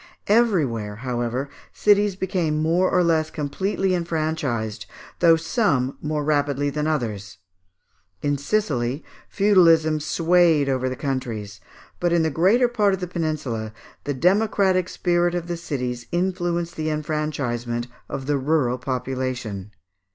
[0.25, 4.87] Everywhere, however, cities became more or less completely enfranchised,
[5.19, 7.37] though some more rapidly than others.
[8.23, 11.61] In Sicily, feudalism swayed over the countries;
[11.99, 13.73] but in the greater part of the peninsula,
[14.05, 19.69] the democratic spirit of the cities influenced the enfranchisement of the rural population.